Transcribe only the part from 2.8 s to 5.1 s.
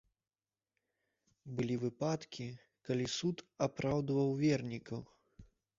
калі суд апраўдваў вернікаў.